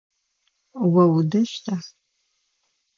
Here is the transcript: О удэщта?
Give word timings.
О 0.97 1.03
удэщта? 1.19 1.73